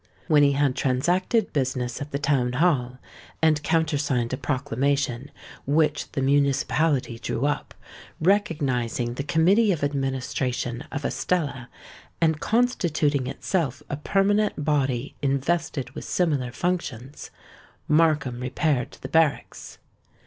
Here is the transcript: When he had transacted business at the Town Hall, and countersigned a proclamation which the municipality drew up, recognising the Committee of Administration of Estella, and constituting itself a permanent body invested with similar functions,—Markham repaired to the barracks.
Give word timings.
When 0.27 0.41
he 0.41 0.53
had 0.53 0.75
transacted 0.75 1.53
business 1.53 2.01
at 2.01 2.09
the 2.09 2.17
Town 2.17 2.53
Hall, 2.53 2.97
and 3.39 3.61
countersigned 3.61 4.33
a 4.33 4.37
proclamation 4.37 5.29
which 5.67 6.11
the 6.13 6.23
municipality 6.23 7.19
drew 7.19 7.45
up, 7.45 7.75
recognising 8.19 9.13
the 9.13 9.21
Committee 9.23 9.71
of 9.71 9.83
Administration 9.83 10.85
of 10.91 11.05
Estella, 11.05 11.69
and 12.19 12.39
constituting 12.39 13.27
itself 13.27 13.83
a 13.91 13.95
permanent 13.95 14.65
body 14.65 15.13
invested 15.21 15.91
with 15.91 16.03
similar 16.03 16.51
functions,—Markham 16.51 18.39
repaired 18.39 18.91
to 18.93 19.01
the 19.03 19.07
barracks. 19.07 19.77